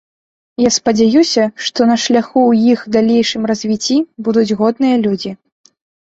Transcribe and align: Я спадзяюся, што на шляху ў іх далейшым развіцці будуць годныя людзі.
Я 0.61 0.69
спадзяюся, 0.75 1.43
што 1.65 1.79
на 1.91 1.97
шляху 2.03 2.41
ў 2.45 2.73
іх 2.75 2.79
далейшым 2.95 3.43
развіцці 3.51 3.97
будуць 4.29 4.55
годныя 4.63 4.95
людзі. 5.05 5.31